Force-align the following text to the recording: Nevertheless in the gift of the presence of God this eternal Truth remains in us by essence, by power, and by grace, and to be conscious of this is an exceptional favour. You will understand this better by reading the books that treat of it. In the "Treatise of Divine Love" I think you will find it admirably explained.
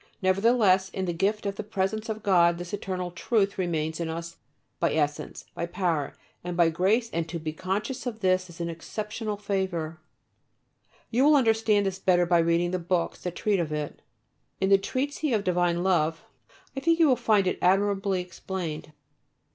Nevertheless 0.19 0.89
in 0.89 1.05
the 1.05 1.13
gift 1.13 1.45
of 1.45 1.57
the 1.57 1.63
presence 1.63 2.09
of 2.09 2.23
God 2.23 2.57
this 2.57 2.73
eternal 2.73 3.11
Truth 3.11 3.59
remains 3.59 3.99
in 3.99 4.09
us 4.09 4.37
by 4.79 4.93
essence, 4.95 5.45
by 5.53 5.67
power, 5.67 6.15
and 6.43 6.57
by 6.57 6.69
grace, 6.71 7.07
and 7.11 7.29
to 7.29 7.37
be 7.37 7.53
conscious 7.53 8.07
of 8.07 8.19
this 8.19 8.49
is 8.49 8.59
an 8.59 8.67
exceptional 8.67 9.37
favour. 9.37 9.99
You 11.11 11.23
will 11.25 11.35
understand 11.35 11.85
this 11.85 11.99
better 11.99 12.25
by 12.25 12.39
reading 12.39 12.71
the 12.71 12.79
books 12.79 13.21
that 13.21 13.35
treat 13.35 13.59
of 13.59 13.71
it. 13.71 14.01
In 14.59 14.69
the 14.69 14.79
"Treatise 14.79 15.33
of 15.35 15.43
Divine 15.43 15.83
Love" 15.83 16.25
I 16.75 16.79
think 16.79 16.97
you 16.97 17.07
will 17.07 17.15
find 17.15 17.45
it 17.45 17.59
admirably 17.61 18.21
explained. 18.21 18.93